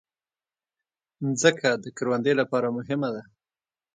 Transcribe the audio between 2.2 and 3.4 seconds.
لپاره مهمه ده.